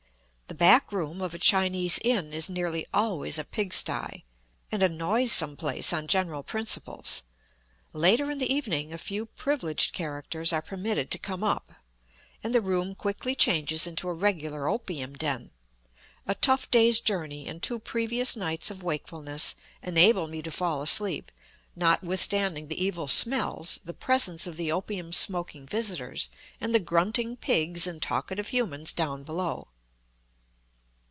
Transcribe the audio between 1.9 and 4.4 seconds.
inn is nearly always a pigsty,